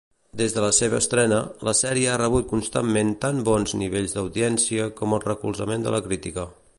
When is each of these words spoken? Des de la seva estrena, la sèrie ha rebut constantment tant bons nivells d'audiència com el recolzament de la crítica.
Des 0.41 0.53
de 0.53 0.61
la 0.63 0.69
seva 0.75 0.99
estrena, 1.03 1.41
la 1.67 1.73
sèrie 1.79 2.07
ha 2.13 2.15
rebut 2.21 2.49
constantment 2.53 3.13
tant 3.27 3.45
bons 3.53 3.77
nivells 3.85 4.17
d'audiència 4.19 4.89
com 5.03 5.17
el 5.19 5.25
recolzament 5.31 5.87
de 5.89 5.95
la 5.97 6.05
crítica. 6.09 6.53